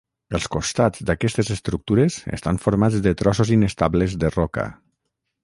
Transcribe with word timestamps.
Els 0.37 0.45
costats 0.53 1.03
d'aquestes 1.09 1.51
estructures 1.55 2.17
estan 2.39 2.59
formats 2.65 2.99
de 3.09 3.15
trossos 3.21 3.53
inestables 3.59 4.19
de 4.25 4.35
roca. 4.39 4.67